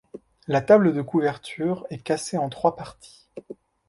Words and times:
La 0.47 0.61
table 0.61 0.93
de 0.95 1.01
couverture 1.03 1.85
est 1.91 1.99
cassée 1.99 2.39
en 2.39 2.49
trois 2.49 2.75
parties. 2.75 3.27